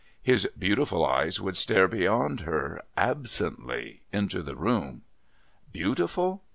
[0.23, 5.03] His beautiful eyes would stare beyond her, absently into the room.
[5.71, 6.41] Beautiful!